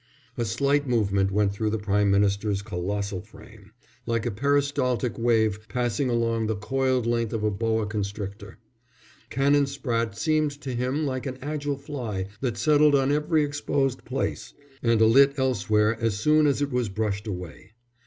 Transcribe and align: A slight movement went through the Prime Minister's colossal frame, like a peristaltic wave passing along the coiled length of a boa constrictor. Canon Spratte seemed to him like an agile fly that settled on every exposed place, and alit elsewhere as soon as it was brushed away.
A 0.35 0.45
slight 0.45 0.87
movement 0.87 1.29
went 1.29 1.53
through 1.53 1.69
the 1.69 1.77
Prime 1.77 2.09
Minister's 2.09 2.63
colossal 2.63 3.21
frame, 3.21 3.71
like 4.07 4.25
a 4.25 4.31
peristaltic 4.31 5.15
wave 5.19 5.59
passing 5.69 6.09
along 6.09 6.47
the 6.47 6.55
coiled 6.55 7.05
length 7.05 7.33
of 7.33 7.43
a 7.43 7.51
boa 7.51 7.85
constrictor. 7.85 8.57
Canon 9.29 9.65
Spratte 9.67 10.15
seemed 10.17 10.59
to 10.61 10.73
him 10.73 11.05
like 11.05 11.27
an 11.27 11.37
agile 11.39 11.77
fly 11.77 12.25
that 12.39 12.57
settled 12.57 12.95
on 12.95 13.11
every 13.11 13.43
exposed 13.43 14.03
place, 14.03 14.55
and 14.81 14.99
alit 15.03 15.37
elsewhere 15.37 15.95
as 16.01 16.19
soon 16.19 16.47
as 16.47 16.63
it 16.63 16.71
was 16.71 16.89
brushed 16.89 17.27
away. 17.27 17.73